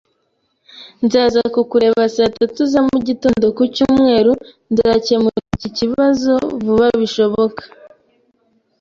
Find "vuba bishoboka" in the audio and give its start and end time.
6.63-7.63